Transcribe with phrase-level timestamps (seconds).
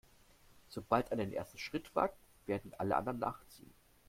[0.71, 2.17] Sobald einer den ersten Schritt wagt,
[2.47, 3.69] werden alle anderen nachziehen.